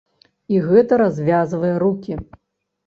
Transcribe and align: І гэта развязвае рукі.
І 0.53 0.61
гэта 0.69 0.99
развязвае 1.03 1.73
рукі. 1.87 2.21